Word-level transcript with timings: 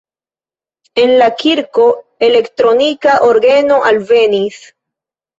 En 1.01 1.11
la 1.17 1.25
kirko 1.41 1.83
elektronika 2.27 3.13
orgeno 3.27 3.77
alvenis. 3.91 4.57